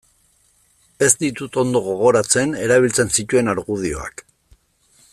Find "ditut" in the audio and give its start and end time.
1.25-1.59